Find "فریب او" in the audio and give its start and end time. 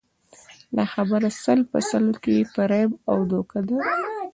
2.53-3.17